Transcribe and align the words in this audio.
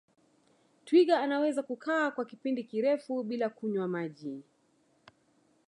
twiga 0.85 1.19
anaweza 1.19 1.63
kukaa 1.63 2.11
kwa 2.11 2.25
kipindi 2.25 2.63
kirefu 2.63 3.23
bila 3.23 3.49
kunywa 3.49 3.87
maji 3.87 4.43